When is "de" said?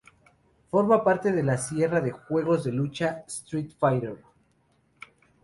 1.31-1.43, 2.01-2.09, 2.63-2.71